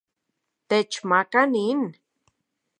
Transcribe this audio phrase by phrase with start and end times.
[0.69, 1.81] Techmaka nin